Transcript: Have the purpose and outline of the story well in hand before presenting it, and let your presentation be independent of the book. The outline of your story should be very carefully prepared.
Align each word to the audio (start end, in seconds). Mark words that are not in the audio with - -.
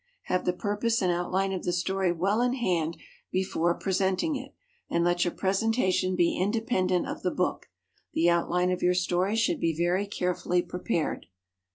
Have 0.23 0.45
the 0.45 0.51
purpose 0.53 0.99
and 1.03 1.11
outline 1.11 1.53
of 1.53 1.63
the 1.63 1.71
story 1.71 2.11
well 2.11 2.41
in 2.41 2.53
hand 2.55 2.97
before 3.31 3.75
presenting 3.77 4.35
it, 4.35 4.55
and 4.89 5.03
let 5.03 5.23
your 5.23 5.31
presentation 5.35 6.15
be 6.15 6.35
independent 6.41 7.07
of 7.07 7.21
the 7.21 7.29
book. 7.29 7.67
The 8.15 8.27
outline 8.27 8.71
of 8.71 8.81
your 8.81 8.95
story 8.95 9.35
should 9.35 9.59
be 9.59 9.77
very 9.77 10.07
carefully 10.07 10.63
prepared. 10.63 11.27